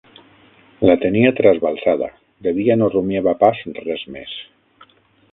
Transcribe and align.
La 0.89 0.93
tenia 1.01 1.31
trasbalsada 1.39 2.07
de 2.47 2.53
dia 2.59 2.77
no 2.79 2.87
rumiava 2.93 3.35
pas 3.43 3.61
res 3.83 4.07
més 4.17 4.33